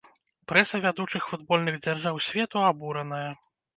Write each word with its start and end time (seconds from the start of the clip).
Прэса 0.51 0.77
вядучых 0.85 1.27
футбольных 1.33 1.77
дзяржаў 1.85 2.15
свету 2.29 2.65
абураная. 2.71 3.25